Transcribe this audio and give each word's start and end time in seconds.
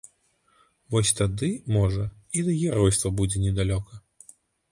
Вось 0.93 1.11
тады, 1.19 1.49
можа, 1.75 2.07
і 2.39 2.45
да 2.49 2.55
геройства 2.63 3.13
будзе 3.19 3.37
недалёка! 3.47 3.93